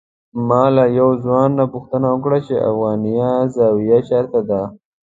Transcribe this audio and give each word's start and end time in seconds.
ما 0.47 0.63
له 0.75 0.83
یو 0.99 1.09
ځوان 1.23 1.49
نه 1.59 1.65
پوښتنه 1.73 2.07
وکړه 2.11 2.39
چې 2.47 2.55
افغانیه 2.69 3.31
زاویه 3.55 3.97
چېرته 4.09 4.39
ده. 4.49 4.61